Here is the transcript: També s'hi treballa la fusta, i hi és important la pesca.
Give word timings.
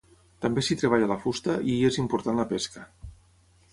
També 0.45 0.61
s'hi 0.67 0.77
treballa 0.83 1.09
la 1.11 1.17
fusta, 1.25 1.57
i 1.73 1.75
hi 1.75 1.85
és 1.91 2.01
important 2.05 2.43
la 2.43 2.47
pesca. 2.55 2.87